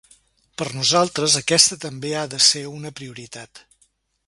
[0.61, 3.65] Per a nosaltres aquesta també ha de ser una prioritat.